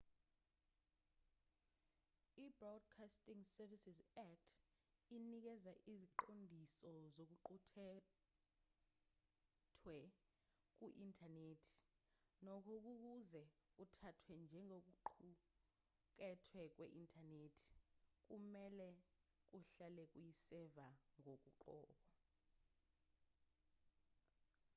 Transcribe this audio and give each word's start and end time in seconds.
ibroadcasting 2.45 3.41
services 3.55 3.99
act 4.29 4.47
inikeza 5.15 5.73
iziqondiso 5.91 6.91
zokuqukethwe 7.15 9.97
kwe-inthanethi 10.77 11.73
nokho 12.45 12.73
ukuze 12.91 13.43
kuthathwe 13.75 14.33
njengokuqukethwe 14.43 16.61
kwe-inthanethi 16.75 17.67
kumelwe 18.25 18.89
kuhlale 19.49 20.03
kuyi-server 20.11 20.93
ngokoqobo 21.19 21.97